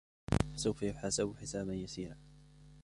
[0.55, 2.17] فَسَوْفَ يُحَاسَبُ حِسَابًا يَسِيرًا